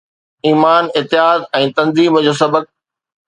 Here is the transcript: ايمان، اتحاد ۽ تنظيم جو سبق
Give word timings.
ايمان، 0.47 0.83
اتحاد 0.99 1.41
۽ 1.59 1.67
تنظيم 1.81 2.13
جو 2.29 2.33
سبق 2.41 2.63